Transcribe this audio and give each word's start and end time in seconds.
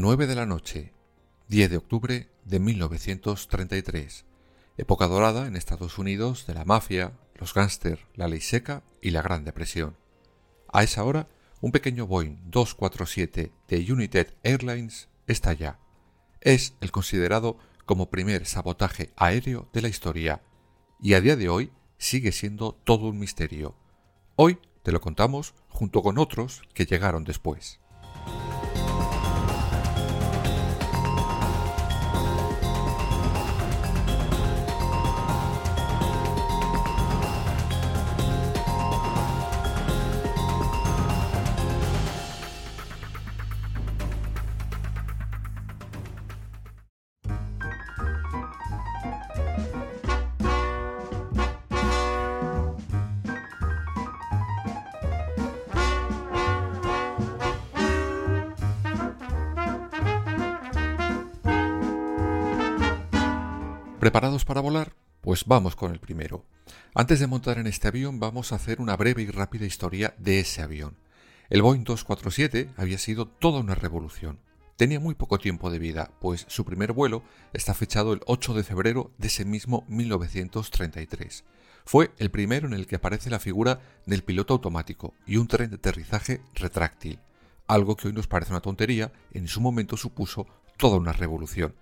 9 0.00 0.28
de 0.28 0.36
la 0.36 0.46
noche, 0.46 0.92
10 1.48 1.70
de 1.70 1.76
octubre 1.76 2.28
de 2.44 2.60
1933, 2.60 4.26
época 4.76 5.08
dorada 5.08 5.48
en 5.48 5.56
Estados 5.56 5.98
Unidos 5.98 6.46
de 6.46 6.54
la 6.54 6.64
mafia, 6.64 7.18
los 7.34 7.52
gángster, 7.52 8.06
la 8.14 8.28
ley 8.28 8.40
seca 8.40 8.84
y 9.02 9.10
la 9.10 9.22
Gran 9.22 9.44
Depresión. 9.44 9.96
A 10.72 10.84
esa 10.84 11.02
hora, 11.02 11.26
un 11.60 11.72
pequeño 11.72 12.06
Boeing 12.06 12.36
247 12.44 13.50
de 13.66 13.92
United 13.92 14.34
Airlines 14.44 15.08
estalla. 15.26 15.80
Es 16.40 16.74
el 16.80 16.92
considerado 16.92 17.58
como 17.84 18.08
primer 18.08 18.46
sabotaje 18.46 19.10
aéreo 19.16 19.68
de 19.72 19.82
la 19.82 19.88
historia 19.88 20.42
y 21.02 21.14
a 21.14 21.20
día 21.20 21.34
de 21.34 21.48
hoy 21.48 21.72
sigue 21.98 22.30
siendo 22.30 22.72
todo 22.84 23.08
un 23.08 23.18
misterio. 23.18 23.74
Hoy 24.36 24.58
te 24.84 24.92
lo 24.92 25.00
contamos 25.00 25.54
junto 25.68 26.02
con 26.02 26.18
otros 26.18 26.62
que 26.72 26.86
llegaron 26.86 27.24
después. 27.24 27.80
¿Preparados 64.00 64.44
para 64.44 64.60
volar? 64.60 64.94
Pues 65.20 65.44
vamos 65.44 65.74
con 65.74 65.90
el 65.90 65.98
primero. 65.98 66.44
Antes 66.94 67.18
de 67.18 67.26
montar 67.26 67.58
en 67.58 67.66
este 67.66 67.88
avión 67.88 68.20
vamos 68.20 68.52
a 68.52 68.54
hacer 68.54 68.80
una 68.80 68.96
breve 68.96 69.22
y 69.22 69.26
rápida 69.26 69.66
historia 69.66 70.14
de 70.18 70.38
ese 70.38 70.62
avión. 70.62 70.96
El 71.50 71.62
Boeing 71.62 71.82
247 71.82 72.70
había 72.76 72.96
sido 72.96 73.26
toda 73.26 73.58
una 73.58 73.74
revolución. 73.74 74.38
Tenía 74.76 75.00
muy 75.00 75.16
poco 75.16 75.38
tiempo 75.38 75.68
de 75.68 75.80
vida, 75.80 76.12
pues 76.20 76.46
su 76.48 76.64
primer 76.64 76.92
vuelo 76.92 77.24
está 77.52 77.74
fechado 77.74 78.12
el 78.12 78.20
8 78.26 78.54
de 78.54 78.62
febrero 78.62 79.10
de 79.18 79.26
ese 79.26 79.44
mismo 79.44 79.84
1933. 79.88 81.44
Fue 81.84 82.12
el 82.18 82.30
primero 82.30 82.68
en 82.68 82.74
el 82.74 82.86
que 82.86 82.96
aparece 82.96 83.30
la 83.30 83.40
figura 83.40 83.80
del 84.06 84.22
piloto 84.22 84.54
automático 84.54 85.12
y 85.26 85.38
un 85.38 85.48
tren 85.48 85.70
de 85.70 85.76
aterrizaje 85.76 86.40
retráctil, 86.54 87.18
algo 87.66 87.96
que 87.96 88.06
hoy 88.06 88.14
nos 88.14 88.28
parece 88.28 88.52
una 88.52 88.60
tontería, 88.60 89.10
en 89.32 89.48
su 89.48 89.60
momento 89.60 89.96
supuso 89.96 90.46
toda 90.76 90.98
una 90.98 91.12
revolución. 91.12 91.74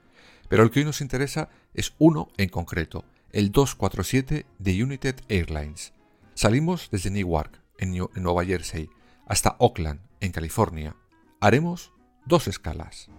Pero 0.49 0.63
el 0.63 0.71
que 0.71 0.81
hoy 0.81 0.87
nos 0.87 1.01
interesa 1.01 1.49
es 1.75 1.95
uno 1.99 2.29
en 2.37 2.49
concreto, 2.49 3.05
el 3.33 3.53
247 3.53 4.47
de 4.59 4.83
United 4.83 5.17
Airlines. 5.29 5.93
Salimos 6.35 6.89
desde 6.91 7.11
Newark, 7.11 7.61
en, 7.79 7.95
en 7.95 8.09
Nueva 8.23 8.45
Jersey, 8.45 8.89
hasta 9.27 9.57
Oakland, 9.59 10.01
en 10.21 10.33
California. 10.33 10.97
Haremos 11.41 11.93
dos 12.25 12.49
escalas. 12.49 13.11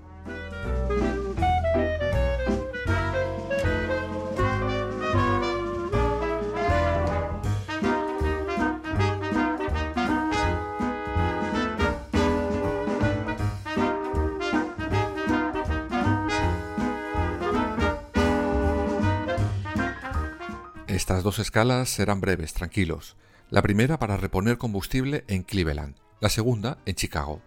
Estas 21.07 21.23
dos 21.23 21.40
escalas 21.40 21.88
serán 21.88 22.19
breves, 22.19 22.53
tranquilos. 22.53 23.16
La 23.50 23.62
primera 23.62 23.97
para 23.97 24.18
reponer 24.18 24.57
combustible 24.57 25.23
en 25.29 25.44
Cleveland, 25.44 25.95
la 26.19 26.28
segunda 26.28 26.79
en 26.85 26.95
Chicago. 26.95 27.41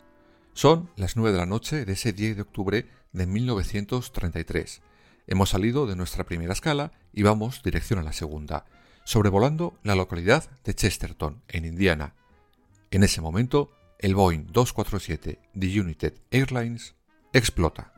Son 0.54 0.88
las 0.96 1.14
9 1.14 1.32
de 1.32 1.36
la 1.36 1.44
noche 1.44 1.84
de 1.84 1.92
ese 1.92 2.14
10 2.14 2.36
de 2.36 2.40
octubre 2.42 2.86
de 3.12 3.26
1933. 3.26 4.80
Hemos 5.26 5.50
salido 5.50 5.86
de 5.86 5.94
nuestra 5.94 6.24
primera 6.24 6.54
escala 6.54 6.92
y 7.12 7.22
vamos 7.22 7.62
dirección 7.62 7.98
a 7.98 8.02
la 8.02 8.14
segunda, 8.14 8.64
sobrevolando 9.04 9.78
la 9.82 9.94
localidad 9.94 10.48
de 10.64 10.72
Chesterton, 10.72 11.42
en 11.48 11.66
Indiana. 11.66 12.14
En 12.90 13.02
ese 13.02 13.20
momento, 13.20 13.72
el 13.98 14.14
Boeing 14.14 14.46
247 14.46 15.38
de 15.52 15.80
United 15.80 16.14
Airlines 16.30 16.94
explota. 17.34 17.92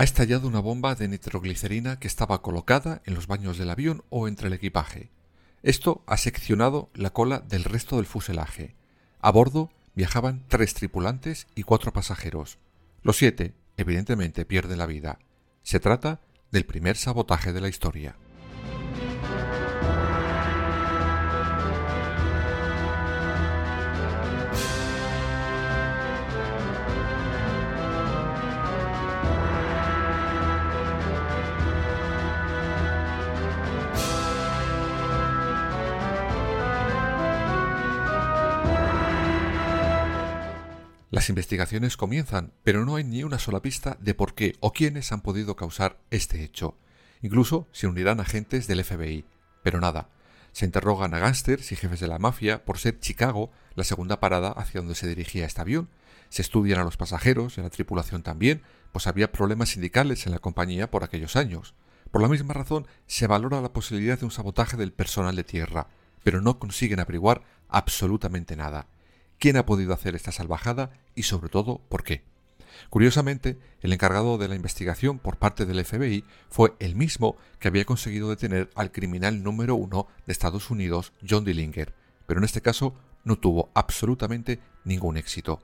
Ha 0.00 0.02
estallado 0.02 0.48
una 0.48 0.60
bomba 0.60 0.94
de 0.94 1.08
nitroglicerina 1.08 1.98
que 1.98 2.08
estaba 2.08 2.40
colocada 2.40 3.02
en 3.04 3.12
los 3.12 3.26
baños 3.26 3.58
del 3.58 3.68
avión 3.68 4.02
o 4.08 4.28
entre 4.28 4.46
el 4.46 4.54
equipaje. 4.54 5.10
Esto 5.62 6.02
ha 6.06 6.16
seccionado 6.16 6.88
la 6.94 7.10
cola 7.10 7.40
del 7.40 7.64
resto 7.64 7.96
del 7.96 8.06
fuselaje. 8.06 8.74
A 9.20 9.30
bordo 9.30 9.68
viajaban 9.94 10.46
tres 10.48 10.72
tripulantes 10.72 11.48
y 11.54 11.64
cuatro 11.64 11.92
pasajeros. 11.92 12.56
Los 13.02 13.18
siete, 13.18 13.52
evidentemente, 13.76 14.46
pierden 14.46 14.78
la 14.78 14.86
vida. 14.86 15.18
Se 15.64 15.80
trata 15.80 16.22
del 16.50 16.64
primer 16.64 16.96
sabotaje 16.96 17.52
de 17.52 17.60
la 17.60 17.68
historia. 17.68 18.16
Las 41.10 41.28
investigaciones 41.28 41.96
comienzan, 41.96 42.52
pero 42.62 42.84
no 42.84 42.94
hay 42.94 43.02
ni 43.02 43.24
una 43.24 43.40
sola 43.40 43.60
pista 43.60 43.96
de 44.00 44.14
por 44.14 44.36
qué 44.36 44.54
o 44.60 44.72
quiénes 44.72 45.10
han 45.10 45.22
podido 45.22 45.56
causar 45.56 45.98
este 46.10 46.44
hecho. 46.44 46.78
Incluso 47.20 47.66
se 47.72 47.88
unirán 47.88 48.20
agentes 48.20 48.68
del 48.68 48.84
FBI. 48.84 49.24
Pero 49.64 49.80
nada. 49.80 50.08
Se 50.52 50.66
interrogan 50.66 51.12
a 51.14 51.18
gángsters 51.18 51.72
y 51.72 51.76
jefes 51.76 51.98
de 51.98 52.06
la 52.06 52.20
mafia 52.20 52.64
por 52.64 52.78
ser 52.78 53.00
Chicago 53.00 53.50
la 53.74 53.82
segunda 53.82 54.20
parada 54.20 54.52
hacia 54.52 54.80
donde 54.80 54.94
se 54.94 55.08
dirigía 55.08 55.46
este 55.46 55.60
avión. 55.60 55.88
Se 56.28 56.42
estudian 56.42 56.78
a 56.78 56.84
los 56.84 56.96
pasajeros 56.96 57.58
y 57.58 57.60
a 57.60 57.64
la 57.64 57.70
tripulación 57.70 58.22
también, 58.22 58.62
pues 58.92 59.08
había 59.08 59.32
problemas 59.32 59.70
sindicales 59.70 60.26
en 60.26 60.32
la 60.32 60.38
compañía 60.38 60.92
por 60.92 61.02
aquellos 61.02 61.34
años. 61.34 61.74
Por 62.12 62.22
la 62.22 62.28
misma 62.28 62.54
razón, 62.54 62.86
se 63.08 63.26
valora 63.26 63.60
la 63.60 63.72
posibilidad 63.72 64.16
de 64.16 64.26
un 64.26 64.30
sabotaje 64.30 64.76
del 64.76 64.92
personal 64.92 65.34
de 65.34 65.42
tierra, 65.42 65.88
pero 66.22 66.40
no 66.40 66.60
consiguen 66.60 67.00
averiguar 67.00 67.42
absolutamente 67.68 68.54
nada. 68.54 68.86
Quién 69.40 69.56
ha 69.56 69.66
podido 69.66 69.92
hacer 69.92 70.14
esta 70.14 70.30
salvajada 70.30 70.92
y 71.16 71.24
sobre 71.24 71.48
todo 71.48 71.80
por 71.88 72.04
qué. 72.04 72.22
Curiosamente, 72.88 73.58
el 73.80 73.92
encargado 73.92 74.38
de 74.38 74.46
la 74.46 74.54
investigación 74.54 75.18
por 75.18 75.38
parte 75.38 75.66
del 75.66 75.84
FBI 75.84 76.24
fue 76.48 76.74
el 76.78 76.94
mismo 76.94 77.36
que 77.58 77.68
había 77.68 77.84
conseguido 77.84 78.28
detener 78.28 78.70
al 78.76 78.92
criminal 78.92 79.42
número 79.42 79.74
uno 79.74 80.06
de 80.26 80.32
Estados 80.32 80.70
Unidos, 80.70 81.12
John 81.28 81.44
Dillinger, 81.44 81.94
pero 82.26 82.38
en 82.38 82.44
este 82.44 82.62
caso 82.62 82.94
no 83.24 83.36
tuvo 83.36 83.70
absolutamente 83.74 84.60
ningún 84.84 85.16
éxito. 85.16 85.60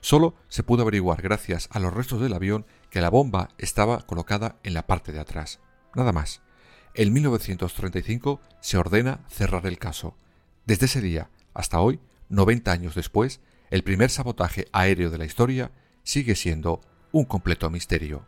Solo 0.00 0.34
se 0.48 0.62
pudo 0.62 0.82
averiguar 0.82 1.22
gracias 1.22 1.68
a 1.72 1.80
los 1.80 1.92
restos 1.92 2.20
del 2.20 2.34
avión 2.34 2.66
que 2.90 3.00
la 3.00 3.08
bomba 3.08 3.48
estaba 3.56 4.02
colocada 4.02 4.58
en 4.62 4.74
la 4.74 4.86
parte 4.86 5.12
de 5.12 5.20
atrás. 5.20 5.60
Nada 5.94 6.12
más. 6.12 6.42
En 6.92 7.12
1935 7.12 8.40
se 8.60 8.76
ordena 8.76 9.24
cerrar 9.28 9.66
el 9.66 9.78
caso. 9.78 10.14
Desde 10.66 10.86
ese 10.86 11.00
día 11.00 11.30
hasta 11.54 11.80
hoy, 11.80 12.00
90 12.28 12.72
años 12.72 12.94
después, 12.94 13.40
el 13.70 13.82
primer 13.82 14.10
sabotaje 14.10 14.66
aéreo 14.72 15.10
de 15.10 15.18
la 15.18 15.24
historia 15.24 15.70
sigue 16.02 16.34
siendo 16.34 16.80
un 17.12 17.24
completo 17.24 17.70
misterio. 17.70 18.26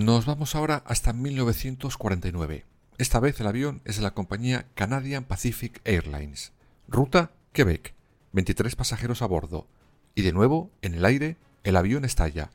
Nos 0.00 0.24
vamos 0.24 0.54
ahora 0.54 0.82
hasta 0.86 1.12
1949. 1.12 2.64
Esta 2.96 3.20
vez 3.20 3.38
el 3.38 3.46
avión 3.46 3.82
es 3.84 3.96
de 3.96 4.02
la 4.02 4.14
compañía 4.14 4.64
Canadian 4.74 5.24
Pacific 5.24 5.82
Airlines. 5.84 6.52
Ruta 6.88 7.32
Quebec. 7.52 7.92
23 8.32 8.76
pasajeros 8.76 9.20
a 9.20 9.26
bordo. 9.26 9.66
Y 10.14 10.22
de 10.22 10.32
nuevo, 10.32 10.70
en 10.80 10.94
el 10.94 11.04
aire, 11.04 11.36
el 11.64 11.76
avión 11.76 12.06
estalla. 12.06 12.48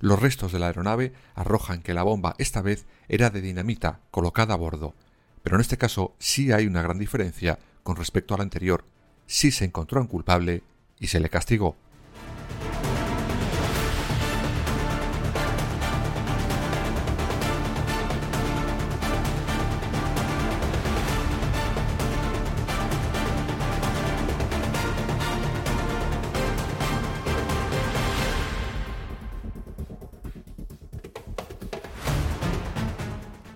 Los 0.00 0.20
restos 0.20 0.52
de 0.52 0.58
la 0.58 0.66
aeronave 0.66 1.14
arrojan 1.34 1.80
que 1.80 1.94
la 1.94 2.02
bomba 2.02 2.34
esta 2.36 2.60
vez 2.60 2.84
era 3.08 3.30
de 3.30 3.40
dinamita 3.40 4.00
colocada 4.10 4.52
a 4.52 4.58
bordo. 4.58 4.94
Pero 5.42 5.56
en 5.56 5.62
este 5.62 5.78
caso 5.78 6.14
sí 6.18 6.52
hay 6.52 6.66
una 6.66 6.82
gran 6.82 6.98
diferencia 6.98 7.58
con 7.82 7.96
respecto 7.96 8.34
a 8.34 8.36
la 8.36 8.42
anterior. 8.42 8.84
Sí 9.26 9.52
se 9.52 9.64
encontró 9.64 10.02
un 10.02 10.06
culpable 10.06 10.62
y 10.98 11.06
se 11.06 11.18
le 11.18 11.30
castigó. 11.30 11.76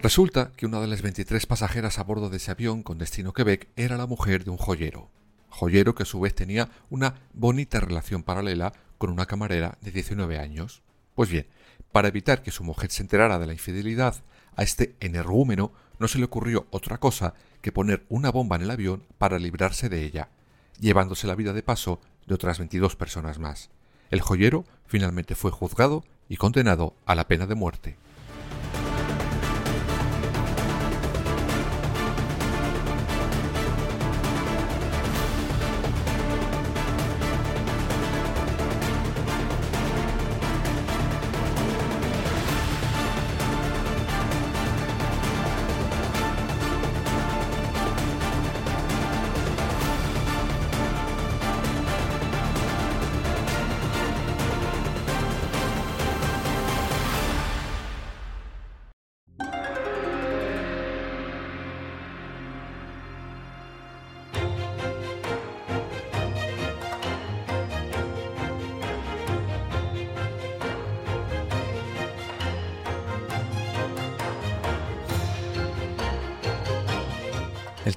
Resulta 0.05 0.53
que 0.55 0.67
una 0.67 0.83
de 0.83 0.87
las 0.87 1.01
23 1.01 1.47
pasajeras 1.47 1.99
a 1.99 2.03
bordo 2.03 2.29
de 2.29 2.37
ese 2.37 2.51
avión 2.51 2.83
con 2.83 2.99
destino 2.99 3.33
Quebec 3.33 3.69
era 3.75 3.97
la 3.97 4.07
mujer 4.07 4.45
de 4.45 4.51
un 4.51 4.59
joyero. 4.59 5.09
Joyero 5.49 5.95
que 5.95 6.03
a 6.03 6.07
su 6.07 6.21
vez 6.21 6.35
tenía 6.35 6.69
una 6.91 7.23
bonita 7.33 7.81
relación 7.81 8.23
paralela 8.23 8.75
con 8.99 9.09
una 9.09 9.25
camarera 9.25 9.79
de 9.81 9.93
19 9.93 10.39
años. 10.39 10.83
Pues 11.15 11.31
bien, 11.31 11.47
para 11.91 12.09
evitar 12.09 12.43
que 12.43 12.51
su 12.51 12.65
mujer 12.65 12.91
se 12.91 13.01
enterara 13.01 13.39
de 13.39 13.47
la 13.47 13.55
infidelidad 13.55 14.17
a 14.57 14.63
este 14.63 14.95
energúmeno, 15.01 15.73
no 15.99 16.07
se 16.07 16.19
le 16.19 16.27
ocurrió 16.27 16.67
otra 16.69 16.99
cosa 16.99 17.33
que 17.63 17.73
poner 17.73 18.05
una 18.11 18.31
bomba 18.31 18.57
en 18.57 18.63
el 18.65 18.73
avión 18.73 19.05
para 19.17 19.39
librarse 19.39 19.89
de 19.89 20.05
ella, 20.05 20.29
llevándose 20.79 21.27
la 21.27 21.35
vida 21.35 21.55
de 21.55 21.63
paso 21.63 21.99
de 22.27 22.35
otras 22.35 22.59
22 22.59 22.95
personas 22.95 23.39
más. 23.39 23.71
El 24.11 24.21
joyero 24.21 24.67
finalmente 24.87 25.35
fue 25.35 25.51
juzgado 25.51 26.05
y 26.29 26.37
condenado 26.37 26.95
a 27.07 27.15
la 27.15 27.27
pena 27.27 27.47
de 27.47 27.55
muerte. 27.55 27.97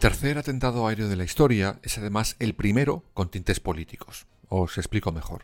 Tercer 0.07 0.37
atentado 0.37 0.87
aéreo 0.87 1.09
de 1.09 1.17
la 1.17 1.25
historia 1.25 1.81
es 1.83 1.97
además 1.97 2.37
el 2.39 2.55
primero 2.55 3.03
con 3.13 3.29
tintes 3.29 3.59
políticos. 3.59 4.25
Os 4.47 4.77
explico 4.77 5.11
mejor. 5.11 5.43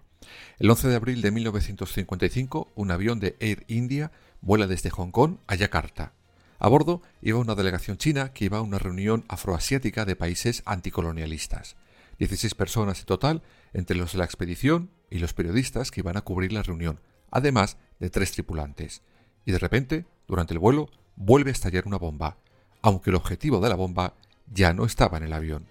El 0.57 0.69
11 0.69 0.87
de 0.87 0.95
abril 0.95 1.21
de 1.21 1.31
1955, 1.31 2.71
un 2.73 2.89
avión 2.89 3.19
de 3.19 3.35
Air 3.41 3.65
India 3.67 4.13
vuela 4.39 4.65
desde 4.65 4.89
Hong 4.89 5.11
Kong 5.11 5.35
a 5.47 5.55
Yakarta. 5.55 6.13
A 6.59 6.69
bordo 6.69 7.01
iba 7.21 7.39
una 7.39 7.55
delegación 7.55 7.97
china 7.97 8.31
que 8.31 8.45
iba 8.45 8.59
a 8.59 8.61
una 8.61 8.79
reunión 8.79 9.25
afroasiática 9.27 10.05
de 10.05 10.15
países 10.15 10.63
anticolonialistas. 10.65 11.75
16 12.19 12.55
personas 12.55 13.01
en 13.01 13.05
total, 13.05 13.41
entre 13.73 13.97
los 13.97 14.13
de 14.13 14.19
la 14.19 14.23
expedición 14.23 14.91
y 15.09 15.19
los 15.19 15.33
periodistas 15.33 15.91
que 15.91 15.99
iban 15.99 16.15
a 16.15 16.21
cubrir 16.21 16.53
la 16.53 16.63
reunión, 16.63 17.01
además 17.31 17.75
de 17.99 18.09
tres 18.09 18.31
tripulantes. 18.31 19.01
Y 19.43 19.51
de 19.51 19.59
repente, 19.59 20.05
durante 20.25 20.53
el 20.53 20.59
vuelo, 20.59 20.89
vuelve 21.17 21.49
a 21.49 21.51
estallar 21.51 21.85
una 21.85 21.97
bomba, 21.97 22.37
aunque 22.81 23.09
el 23.09 23.17
objetivo 23.17 23.59
de 23.59 23.67
la 23.67 23.75
bomba 23.75 24.13
ya 24.47 24.73
no 24.73 24.85
estaba 24.85 25.17
en 25.17 25.23
el 25.23 25.33
avión. 25.33 25.67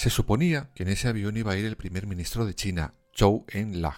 Se 0.00 0.08
suponía 0.08 0.70
que 0.74 0.84
en 0.84 0.88
ese 0.88 1.08
avión 1.08 1.36
iba 1.36 1.52
a 1.52 1.56
ir 1.58 1.66
el 1.66 1.76
primer 1.76 2.06
ministro 2.06 2.46
de 2.46 2.54
China, 2.54 2.94
Zhou 3.14 3.44
Enlai, 3.48 3.92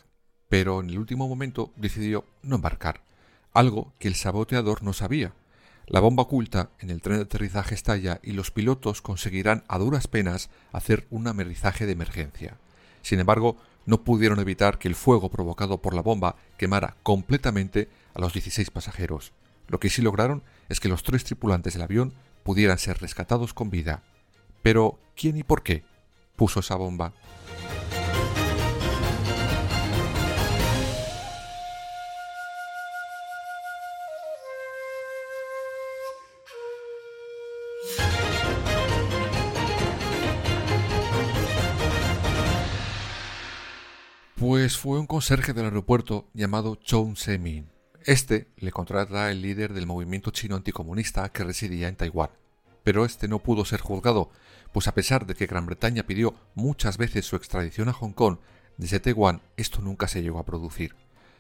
pero 0.53 0.81
en 0.81 0.91
el 0.91 0.99
último 0.99 1.29
momento 1.29 1.73
decidió 1.77 2.27
no 2.43 2.57
embarcar, 2.57 3.01
algo 3.55 3.95
que 3.99 4.07
el 4.07 4.15
saboteador 4.15 4.83
no 4.83 4.93
sabía. 4.93 5.33
La 5.87 5.99
bomba 5.99 6.25
oculta 6.25 6.69
en 6.79 6.91
el 6.91 7.01
tren 7.01 7.17
de 7.17 7.23
aterrizaje 7.23 7.75
estalla 7.75 8.21
y 8.23 8.33
los 8.33 8.51
pilotos 8.51 9.01
conseguirán 9.01 9.65
a 9.67 9.79
duras 9.79 10.09
penas 10.09 10.51
hacer 10.71 11.07
un 11.09 11.27
amerizaje 11.27 11.87
de 11.87 11.93
emergencia. 11.93 12.59
Sin 13.01 13.19
embargo, 13.19 13.57
no 13.87 14.05
pudieron 14.05 14.41
evitar 14.41 14.79
que 14.79 14.89
el 14.89 14.95
fuego 14.95 15.31
provocado 15.31 15.81
por 15.81 15.95
la 15.95 16.03
bomba 16.03 16.37
quemara 16.59 16.97
completamente 17.03 17.89
a 18.13 18.21
los 18.21 18.35
16 18.35 18.71
pasajeros. 18.71 19.33
Lo 19.69 19.81
que 19.81 19.89
sí 19.89 20.03
lograron 20.03 20.43
es 20.69 20.81
que 20.81 20.91
los 20.91 21.03
tres 21.03 21.25
tripulantes 21.25 21.73
del 21.73 21.83
avión 21.83 22.13
pudieran 22.43 22.77
ser 22.77 23.01
rescatados 23.01 23.55
con 23.55 23.71
vida. 23.71 24.03
Pero, 24.61 24.99
¿quién 25.17 25.39
y 25.39 25.45
por 25.45 25.63
qué 25.63 25.83
puso 26.37 26.61
esa 26.61 26.77
bomba? 26.77 27.15
Pues 44.63 44.79
fue 44.79 45.01
un 45.01 45.09
conserje 45.09 45.55
del 45.55 45.65
aeropuerto 45.65 46.29
llamado 46.35 46.77
Chong 46.77 47.17
Se-min. 47.17 47.69
Este 48.05 48.47
le 48.59 48.71
contrata 48.71 49.29
el 49.33 49.43
líder 49.43 49.73
del 49.73 49.89
movimiento 49.89 50.31
chino 50.31 50.55
anticomunista 50.55 51.29
que 51.31 51.43
residía 51.43 51.89
en 51.89 51.97
Taiwán. 51.97 52.31
Pero 52.85 53.05
este 53.05 53.27
no 53.27 53.41
pudo 53.41 53.65
ser 53.65 53.81
juzgado, 53.81 54.31
pues 54.73 54.87
a 54.87 54.95
pesar 54.95 55.27
de 55.27 55.35
que 55.35 55.47
Gran 55.47 55.67
Bretaña 55.67 56.05
pidió 56.05 56.37
muchas 56.55 56.97
veces 56.97 57.27
su 57.27 57.35
extradición 57.35 57.89
a 57.89 57.93
Hong 57.93 58.13
Kong, 58.13 58.39
desde 58.77 59.01
Taiwán 59.01 59.43
esto 59.57 59.81
nunca 59.81 60.07
se 60.07 60.23
llegó 60.23 60.39
a 60.39 60.47
producir. 60.47 60.95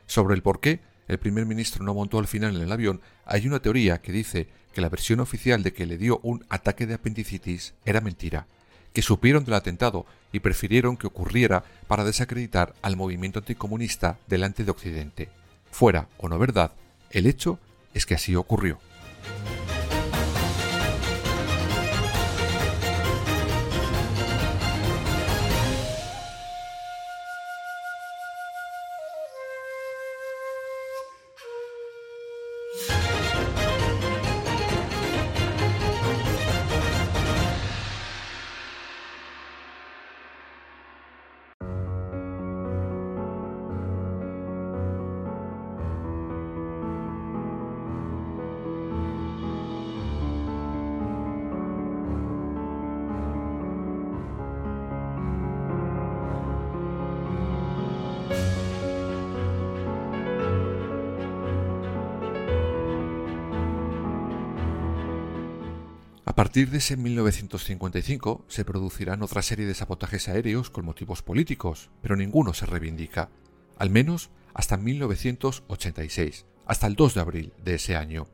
Sobre 0.06 0.34
el 0.34 0.42
por 0.42 0.58
qué 0.58 0.80
el 1.06 1.20
primer 1.20 1.46
ministro 1.46 1.84
no 1.84 1.94
montó 1.94 2.18
al 2.18 2.26
final 2.26 2.56
en 2.56 2.62
el 2.62 2.72
avión, 2.72 3.02
hay 3.24 3.46
una 3.46 3.62
teoría 3.62 4.02
que 4.02 4.10
dice 4.10 4.48
que 4.74 4.80
la 4.80 4.88
versión 4.88 5.20
oficial 5.20 5.62
de 5.62 5.72
que 5.72 5.86
le 5.86 5.96
dio 5.96 6.18
un 6.24 6.44
ataque 6.48 6.88
de 6.88 6.94
apendicitis 6.94 7.74
era 7.84 8.00
mentira, 8.00 8.48
que 8.92 9.02
supieron 9.02 9.44
del 9.44 9.54
atentado 9.54 10.06
y 10.32 10.40
prefirieron 10.40 10.96
que 10.96 11.06
ocurriera 11.06 11.64
para 11.86 12.04
desacreditar 12.04 12.74
al 12.82 12.96
movimiento 12.96 13.38
anticomunista 13.38 14.18
delante 14.26 14.64
de 14.64 14.70
Occidente. 14.70 15.28
Fuera 15.70 16.08
o 16.18 16.28
no 16.28 16.38
verdad, 16.38 16.72
el 17.10 17.26
hecho 17.26 17.58
es 17.94 18.06
que 18.06 18.14
así 18.14 18.34
ocurrió. 18.36 18.78
Partir 66.42 66.70
de 66.70 66.78
ese 66.78 66.96
1955 66.96 68.44
se 68.48 68.64
producirán 68.64 69.22
otra 69.22 69.42
serie 69.42 69.64
de 69.64 69.74
sabotajes 69.74 70.26
aéreos 70.26 70.70
con 70.70 70.84
motivos 70.84 71.22
políticos, 71.22 71.90
pero 72.02 72.16
ninguno 72.16 72.52
se 72.52 72.66
reivindica, 72.66 73.28
al 73.78 73.90
menos 73.90 74.30
hasta 74.52 74.76
1986, 74.76 76.44
hasta 76.66 76.88
el 76.88 76.96
2 76.96 77.14
de 77.14 77.20
abril 77.20 77.52
de 77.62 77.76
ese 77.76 77.94
año. 77.94 78.26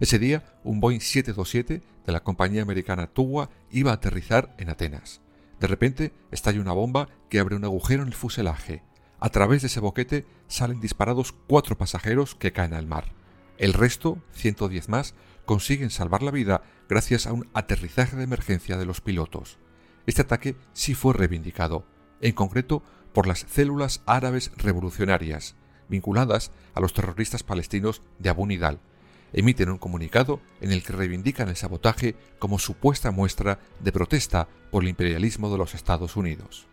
Ese 0.00 0.18
día, 0.18 0.44
un 0.64 0.80
Boeing 0.80 1.00
727 1.00 1.82
de 2.04 2.12
la 2.12 2.22
compañía 2.22 2.60
americana 2.60 3.06
TUWA 3.06 3.48
iba 3.70 3.90
a 3.90 3.94
aterrizar 3.94 4.54
en 4.58 4.68
Atenas. 4.68 5.22
De 5.58 5.66
repente 5.66 6.12
estalla 6.30 6.60
una 6.60 6.74
bomba 6.74 7.08
que 7.30 7.38
abre 7.38 7.56
un 7.56 7.64
agujero 7.64 8.02
en 8.02 8.08
el 8.08 8.14
fuselaje. 8.14 8.82
A 9.18 9.30
través 9.30 9.62
de 9.62 9.68
ese 9.68 9.80
boquete 9.80 10.26
salen 10.46 10.82
disparados 10.82 11.32
cuatro 11.32 11.78
pasajeros 11.78 12.34
que 12.34 12.52
caen 12.52 12.74
al 12.74 12.86
mar. 12.86 13.14
El 13.56 13.72
resto, 13.72 14.18
110 14.32 14.90
más, 14.90 15.14
consiguen 15.46 15.90
salvar 15.90 16.22
la 16.22 16.30
vida 16.30 16.62
gracias 16.88 17.26
a 17.26 17.32
un 17.32 17.48
aterrizaje 17.54 18.16
de 18.16 18.24
emergencia 18.24 18.76
de 18.76 18.84
los 18.84 19.00
pilotos. 19.00 19.58
Este 20.06 20.22
ataque 20.22 20.56
sí 20.72 20.94
fue 20.94 21.14
reivindicado, 21.14 21.86
en 22.20 22.32
concreto 22.32 22.82
por 23.12 23.26
las 23.26 23.46
células 23.48 24.02
árabes 24.04 24.52
revolucionarias, 24.56 25.56
vinculadas 25.88 26.50
a 26.74 26.80
los 26.80 26.92
terroristas 26.92 27.42
palestinos 27.42 28.02
de 28.18 28.28
Abu 28.28 28.46
Nidal. 28.46 28.80
Emiten 29.32 29.70
un 29.70 29.78
comunicado 29.78 30.40
en 30.60 30.72
el 30.72 30.82
que 30.82 30.92
reivindican 30.92 31.48
el 31.48 31.56
sabotaje 31.56 32.14
como 32.38 32.58
supuesta 32.58 33.10
muestra 33.10 33.58
de 33.80 33.92
protesta 33.92 34.48
por 34.70 34.82
el 34.82 34.90
imperialismo 34.90 35.50
de 35.50 35.58
los 35.58 35.74
Estados 35.74 36.16
Unidos. 36.16 36.68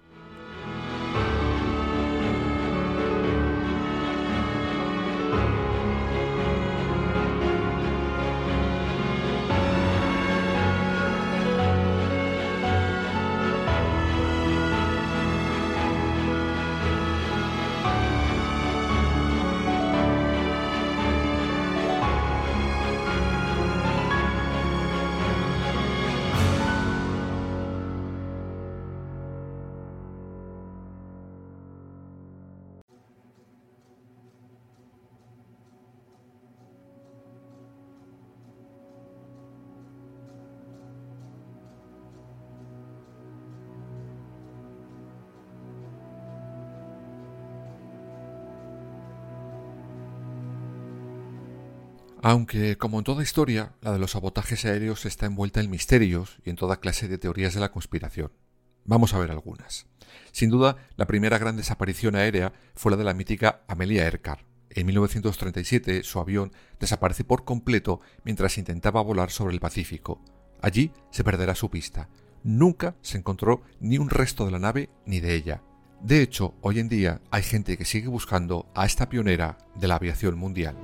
Aunque, 52.26 52.78
como 52.78 53.00
en 53.00 53.04
toda 53.04 53.22
historia, 53.22 53.74
la 53.82 53.92
de 53.92 54.00
los 54.00 54.12
sabotajes 54.12 54.64
aéreos 54.64 55.06
está 55.06 55.26
envuelta 55.26 55.60
en 55.60 55.70
misterios 55.70 56.38
y 56.46 56.52
en 56.52 56.56
toda 56.56 56.80
clase 56.80 57.10
de 57.10 57.18
teorías 57.18 57.54
de 57.54 57.60
la 57.60 57.74
conspiración. 57.74 58.32
Vamos 58.86 59.14
a 59.14 59.20
ver 59.20 59.30
algunas. 59.30 59.88
Sin 60.32 60.50
duda, 60.50 60.78
la 60.96 61.06
primera 61.06 61.38
gran 61.38 61.58
desaparición 61.58 62.16
aérea 62.16 62.54
fue 62.76 62.92
la 62.92 62.98
de 62.98 63.04
la 63.04 63.14
mítica 63.14 63.66
Amelia 63.68 64.06
Earhart. 64.06 64.46
En 64.70 64.86
1937 64.86 66.04
su 66.04 66.18
avión 66.18 66.54
desaparece 66.80 67.26
por 67.26 67.44
completo 67.44 68.00
mientras 68.24 68.58
intentaba 68.58 69.02
volar 69.02 69.30
sobre 69.30 69.54
el 69.54 69.60
Pacífico. 69.60 70.22
Allí 70.62 70.94
se 71.12 71.26
perderá 71.26 71.56
su 71.56 71.70
pista. 71.70 72.08
Nunca 72.42 72.96
se 73.02 73.18
encontró 73.18 73.64
ni 73.82 73.98
un 73.98 74.10
resto 74.10 74.46
de 74.46 74.52
la 74.52 74.60
nave 74.60 74.90
ni 75.06 75.20
de 75.20 75.36
ella. 75.36 75.62
De 76.02 76.22
hecho, 76.22 76.54
hoy 76.62 76.80
en 76.80 76.88
día 76.88 77.20
hay 77.32 77.44
gente 77.44 77.78
que 77.78 77.84
sigue 77.84 78.08
buscando 78.08 78.72
a 78.76 78.86
esta 78.86 79.10
pionera 79.10 79.58
de 79.76 79.90
la 79.90 79.96
aviación 79.96 80.38
mundial. 80.38 80.78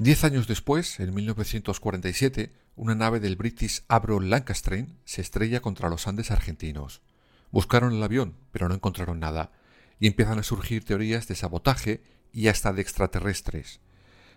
Diez 0.00 0.24
años 0.24 0.48
después, 0.48 0.98
en 0.98 1.14
1947, 1.14 2.54
una 2.74 2.94
nave 2.94 3.20
del 3.20 3.36
British 3.36 3.82
Avro 3.86 4.18
Lancaster 4.18 4.86
se 5.04 5.20
estrella 5.20 5.60
contra 5.60 5.90
los 5.90 6.06
Andes 6.08 6.30
argentinos. 6.30 7.02
Buscaron 7.50 7.92
el 7.92 8.02
avión, 8.02 8.34
pero 8.50 8.66
no 8.66 8.74
encontraron 8.74 9.20
nada, 9.20 9.52
y 9.98 10.06
empiezan 10.06 10.38
a 10.38 10.42
surgir 10.42 10.86
teorías 10.86 11.28
de 11.28 11.34
sabotaje 11.34 12.02
y 12.32 12.48
hasta 12.48 12.72
de 12.72 12.80
extraterrestres. 12.80 13.80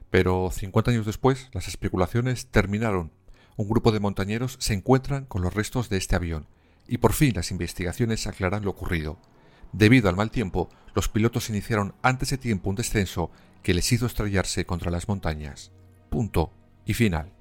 Pero 0.09 0.51
50 0.51 0.91
años 0.91 1.05
después, 1.05 1.47
las 1.53 1.69
especulaciones 1.69 2.47
terminaron. 2.47 3.13
Un 3.55 3.69
grupo 3.69 3.93
de 3.93 4.01
montañeros 4.01 4.57
se 4.59 4.73
encuentran 4.73 5.23
con 5.23 5.43
los 5.43 5.53
restos 5.53 5.87
de 5.87 5.95
este 5.95 6.17
avión, 6.17 6.45
y 6.89 6.97
por 6.97 7.13
fin 7.13 7.35
las 7.35 7.51
investigaciones 7.51 8.27
aclaran 8.27 8.65
lo 8.65 8.71
ocurrido. 8.71 9.17
Debido 9.71 10.09
al 10.09 10.17
mal 10.17 10.29
tiempo, 10.29 10.69
los 10.93 11.07
pilotos 11.07 11.49
iniciaron 11.49 11.95
antes 12.01 12.31
de 12.31 12.37
tiempo 12.37 12.69
un 12.69 12.75
descenso 12.75 13.31
que 13.63 13.73
les 13.73 13.91
hizo 13.91 14.05
estrellarse 14.05 14.65
contra 14.65 14.91
las 14.91 15.07
montañas. 15.07 15.71
Punto 16.09 16.53
y 16.85 16.93
final. 16.93 17.32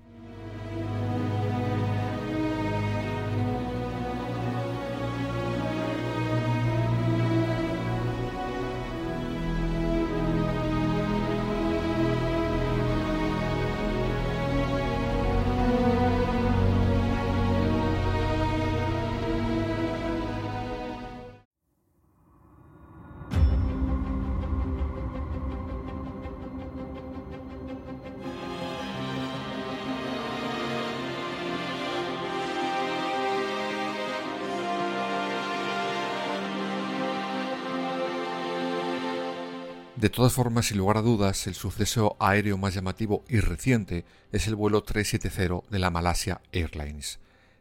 De 40.03 40.11
todas 40.11 40.33
formas, 40.33 40.67
sin 40.67 40.79
lugar 40.79 40.97
a 40.97 41.01
dudas, 41.01 41.47
el 41.47 41.55
suceso 41.55 42.17
aéreo 42.19 42.59
más 42.59 42.75
llamativo 42.75 43.25
y 43.29 43.39
reciente 43.39 44.05
es 44.33 44.49
el 44.49 44.57
vuelo 44.57 44.83
370 44.83 45.71
de 45.71 45.79
la 45.79 45.91
Malasia 45.91 46.41
Airlines. 46.51 47.21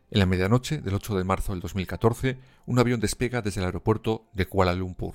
En 0.09 0.17
la 0.17 0.25
medianoche 0.25 0.79
del 0.81 0.95
8 0.95 1.19
de 1.19 1.23
marzo 1.23 1.51
del 1.51 1.61
2014, 1.61 2.39
un 2.65 2.79
avión 2.79 2.99
despega 2.99 3.43
desde 3.43 3.61
el 3.61 3.67
aeropuerto 3.67 4.27
de 4.33 4.47
Kuala 4.47 4.73
Lumpur. 4.73 5.13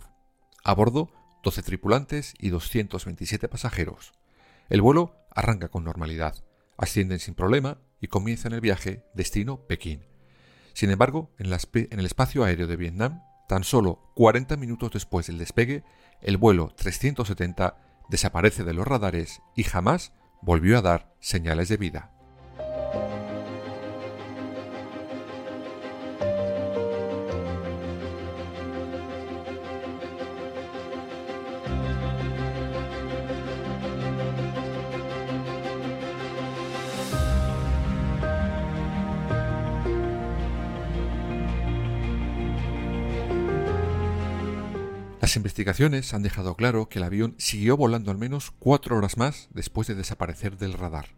A 0.63 0.73
bordo, 0.73 1.11
12 1.43 1.65
tripulantes 1.65 2.33
y 2.39 2.51
227 2.51 3.49
pasajeros. 3.49 4.13
El 4.69 4.81
vuelo 4.81 5.17
arranca 5.35 5.67
con 5.67 5.83
normalidad, 5.83 6.45
ascienden 6.77 7.19
sin 7.19 7.35
problema 7.35 7.79
y 8.01 8.07
comienzan 8.07 8.53
el 8.53 8.61
viaje 8.61 9.03
destino 9.15 9.67
Pekín. 9.67 10.05
Sin 10.75 10.91
embargo, 10.93 11.35
en, 11.39 11.47
en 11.53 11.99
el 11.99 12.07
espacio 12.07 12.45
aéreo 12.45 12.69
de 12.69 12.77
Vietnam, 12.77 13.21
tan 13.49 13.65
solo 13.65 14.13
40 14.15 14.57
minutos 14.57 14.93
después 14.93 15.27
del 15.27 15.39
despegue, 15.39 15.83
el 16.21 16.37
vuelo 16.37 16.73
370 16.77 17.77
desaparece 18.09 18.65
de 18.65 18.75
los 18.75 18.87
radares 18.87 19.43
y 19.55 19.65
jamás 19.65 20.13
volvió 20.43 20.79
a 20.79 20.83
dar 20.83 21.15
señales 21.21 21.69
de 21.69 21.77
vida. 21.77 22.16
Las 45.37 45.41
investigaciones 45.41 46.15
han 46.15 46.23
dejado 46.23 46.55
claro 46.57 46.89
que 46.89 46.99
el 46.99 47.05
avión 47.05 47.35
siguió 47.37 47.77
volando 47.77 48.11
al 48.11 48.17
menos 48.17 48.55
cuatro 48.59 48.97
horas 48.97 49.19
más 49.19 49.51
después 49.53 49.87
de 49.87 49.95
desaparecer 49.95 50.57
del 50.57 50.73
radar. 50.73 51.09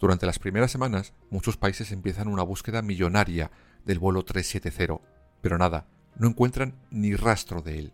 Durante 0.00 0.26
las 0.26 0.40
primeras 0.40 0.72
semanas, 0.72 1.12
muchos 1.30 1.56
países 1.56 1.92
empiezan 1.92 2.26
una 2.26 2.42
búsqueda 2.42 2.82
millonaria 2.82 3.52
del 3.84 4.00
vuelo 4.00 4.24
370, 4.24 5.00
pero 5.40 5.58
nada, 5.58 5.86
no 6.16 6.26
encuentran 6.26 6.74
ni 6.90 7.14
rastro 7.14 7.62
de 7.62 7.78
él. 7.78 7.92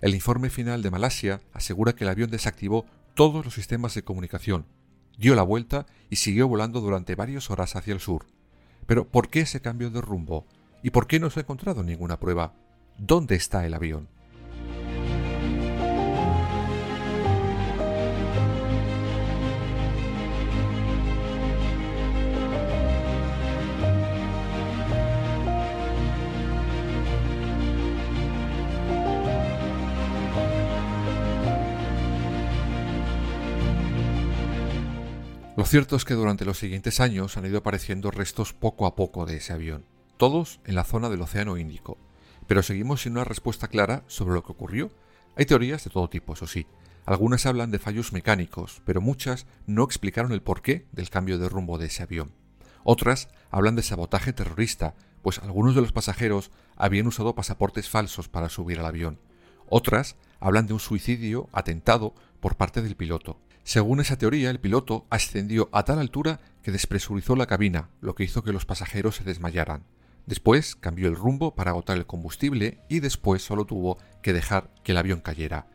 El 0.00 0.14
informe 0.14 0.48
final 0.48 0.80
de 0.80 0.90
Malasia 0.90 1.42
asegura 1.52 1.94
que 1.94 2.04
el 2.04 2.10
avión 2.10 2.30
desactivó 2.30 2.86
todos 3.12 3.44
los 3.44 3.52
sistemas 3.52 3.94
de 3.94 4.04
comunicación, 4.04 4.64
dio 5.18 5.34
la 5.34 5.42
vuelta 5.42 5.84
y 6.08 6.16
siguió 6.16 6.48
volando 6.48 6.80
durante 6.80 7.16
varias 7.16 7.50
horas 7.50 7.76
hacia 7.76 7.92
el 7.92 8.00
sur. 8.00 8.24
Pero 8.86 9.06
¿por 9.06 9.28
qué 9.28 9.40
ese 9.40 9.60
cambio 9.60 9.90
de 9.90 10.00
rumbo? 10.00 10.46
¿Y 10.82 10.88
por 10.88 11.06
qué 11.06 11.20
no 11.20 11.28
se 11.28 11.40
ha 11.40 11.42
encontrado 11.42 11.82
ninguna 11.82 12.18
prueba? 12.18 12.54
¿Dónde 12.96 13.34
está 13.34 13.66
el 13.66 13.74
avión? 13.74 14.08
Lo 35.62 35.66
cierto 35.66 35.94
es 35.94 36.04
que 36.04 36.14
durante 36.14 36.44
los 36.44 36.58
siguientes 36.58 36.98
años 36.98 37.36
han 37.36 37.46
ido 37.46 37.58
apareciendo 37.58 38.10
restos 38.10 38.52
poco 38.52 38.84
a 38.84 38.96
poco 38.96 39.26
de 39.26 39.36
ese 39.36 39.52
avión, 39.52 39.84
todos 40.16 40.58
en 40.64 40.74
la 40.74 40.82
zona 40.82 41.08
del 41.08 41.22
Océano 41.22 41.56
Índico, 41.56 41.98
pero 42.48 42.64
seguimos 42.64 43.02
sin 43.02 43.12
una 43.12 43.22
respuesta 43.22 43.68
clara 43.68 44.02
sobre 44.08 44.34
lo 44.34 44.42
que 44.42 44.50
ocurrió. 44.50 44.90
Hay 45.36 45.46
teorías 45.46 45.84
de 45.84 45.90
todo 45.90 46.10
tipo, 46.10 46.32
eso 46.32 46.48
sí. 46.48 46.66
Algunas 47.06 47.46
hablan 47.46 47.70
de 47.70 47.78
fallos 47.78 48.12
mecánicos, 48.12 48.82
pero 48.84 49.00
muchas 49.00 49.46
no 49.64 49.84
explicaron 49.84 50.32
el 50.32 50.42
porqué 50.42 50.88
del 50.90 51.10
cambio 51.10 51.38
de 51.38 51.48
rumbo 51.48 51.78
de 51.78 51.86
ese 51.86 52.02
avión. 52.02 52.32
Otras 52.82 53.28
hablan 53.52 53.76
de 53.76 53.84
sabotaje 53.84 54.32
terrorista, 54.32 54.96
pues 55.22 55.38
algunos 55.38 55.76
de 55.76 55.82
los 55.82 55.92
pasajeros 55.92 56.50
habían 56.74 57.06
usado 57.06 57.36
pasaportes 57.36 57.88
falsos 57.88 58.28
para 58.28 58.48
subir 58.48 58.80
al 58.80 58.86
avión. 58.86 59.20
Otras 59.68 60.16
hablan 60.40 60.66
de 60.66 60.72
un 60.72 60.80
suicidio 60.80 61.48
atentado 61.52 62.16
por 62.40 62.56
parte 62.56 62.82
del 62.82 62.96
piloto. 62.96 63.38
Según 63.64 64.00
esa 64.00 64.18
teoría, 64.18 64.50
el 64.50 64.60
piloto 64.60 65.06
ascendió 65.08 65.68
a 65.72 65.84
tal 65.84 66.00
altura 66.00 66.40
que 66.62 66.72
despresurizó 66.72 67.36
la 67.36 67.46
cabina, 67.46 67.90
lo 68.00 68.14
que 68.14 68.24
hizo 68.24 68.42
que 68.42 68.52
los 68.52 68.64
pasajeros 68.64 69.16
se 69.16 69.24
desmayaran. 69.24 69.84
Después 70.26 70.76
cambió 70.76 71.08
el 71.08 71.16
rumbo 71.16 71.54
para 71.54 71.70
agotar 71.70 71.96
el 71.96 72.06
combustible 72.06 72.80
y 72.88 73.00
después 73.00 73.42
solo 73.42 73.64
tuvo 73.64 73.98
que 74.22 74.32
dejar 74.32 74.70
que 74.82 74.92
el 74.92 74.98
avión 74.98 75.20
cayera. 75.20 75.66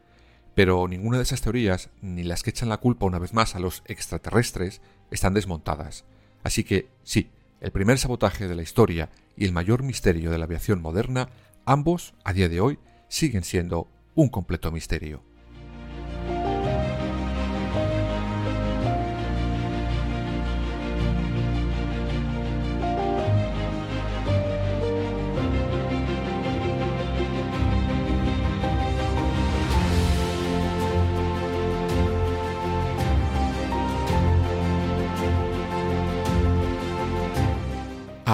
Pero 0.55 0.87
ninguna 0.87 1.17
de 1.17 1.23
esas 1.23 1.41
teorías, 1.41 1.89
ni 2.01 2.23
las 2.23 2.43
que 2.43 2.49
echan 2.49 2.69
la 2.69 2.77
culpa 2.77 3.05
una 3.05 3.19
vez 3.19 3.33
más 3.33 3.55
a 3.55 3.59
los 3.59 3.83
extraterrestres, 3.85 4.81
están 5.11 5.33
desmontadas. 5.33 6.05
Así 6.43 6.63
que 6.63 6.89
sí, 7.03 7.29
el 7.61 7.71
primer 7.71 7.99
sabotaje 7.99 8.47
de 8.47 8.55
la 8.55 8.63
historia 8.63 9.09
y 9.35 9.45
el 9.45 9.51
mayor 9.51 9.83
misterio 9.83 10.31
de 10.31 10.37
la 10.37 10.45
aviación 10.45 10.81
moderna, 10.81 11.29
ambos, 11.65 12.15
a 12.23 12.33
día 12.33 12.49
de 12.49 12.61
hoy, 12.61 12.79
siguen 13.07 13.43
siendo 13.43 13.89
un 14.15 14.29
completo 14.29 14.71
misterio. 14.71 15.26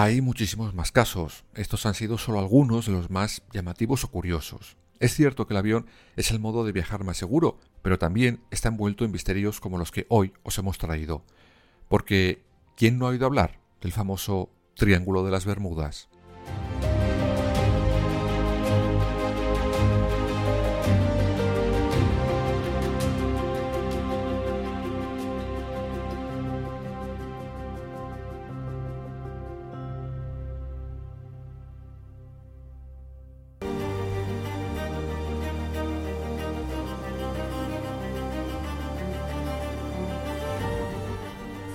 Hay 0.03 0.19
muchísimos 0.19 0.73
más 0.73 0.91
casos. 0.91 1.45
Estos 1.55 1.85
han 1.85 1.93
sido 1.93 2.17
solo 2.17 2.37
algunos 2.37 2.87
de 2.87 2.91
los 2.91 3.09
más 3.09 3.41
llamativos 3.53 4.03
o 4.03 4.09
curiosos. 4.09 4.75
Es 4.99 5.15
cierto 5.15 5.47
que 5.47 5.53
el 5.53 5.59
avión 5.59 5.85
es 6.17 6.31
el 6.31 6.41
modo 6.41 6.65
de 6.65 6.73
viajar 6.73 7.05
más 7.05 7.15
seguro, 7.15 7.57
pero 7.81 7.97
también 7.97 8.41
está 8.51 8.67
envuelto 8.67 9.05
en 9.05 9.13
misterios 9.13 9.61
como 9.61 9.77
los 9.77 9.91
que 9.91 10.05
hoy 10.09 10.33
os 10.43 10.57
hemos 10.57 10.77
traído. 10.77 11.23
Porque, 11.87 12.43
¿quién 12.75 12.99
no 12.99 13.05
ha 13.05 13.11
oído 13.11 13.25
hablar 13.25 13.61
del 13.79 13.93
famoso 13.93 14.49
Triángulo 14.75 15.23
de 15.23 15.31
las 15.31 15.45
Bermudas? 15.45 16.09